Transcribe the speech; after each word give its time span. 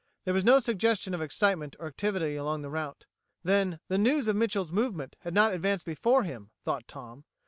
There 0.25 0.33
was 0.33 0.43
no 0.43 0.57
suggestion 0.59 1.13
of 1.13 1.21
excitement 1.21 1.75
or 1.79 1.85
activity 1.85 2.35
along 2.35 2.63
the 2.63 2.71
route. 2.71 3.05
Then 3.43 3.79
the 3.87 3.99
news 3.99 4.27
of 4.27 4.35
Mitchel's 4.35 4.71
movement 4.71 5.15
had 5.19 5.35
not 5.35 5.53
advanced 5.53 5.85
before 5.85 6.23
him, 6.23 6.49
thought 6.63 6.87
Tom. 6.87 7.23